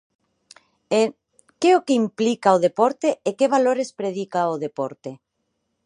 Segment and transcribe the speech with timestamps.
[1.01, 1.03] E
[1.59, 5.11] ¿que é o que implica o deporte e que valores predica o deporte?